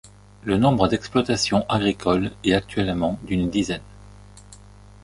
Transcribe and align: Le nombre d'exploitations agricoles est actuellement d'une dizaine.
Le 0.45 0.57
nombre 0.57 0.87
d'exploitations 0.87 1.63
agricoles 1.69 2.31
est 2.43 2.53
actuellement 2.55 3.19
d'une 3.21 3.51
dizaine. 3.51 3.83